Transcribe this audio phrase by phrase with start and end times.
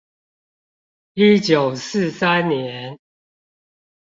[1.13, 2.97] 一九四三年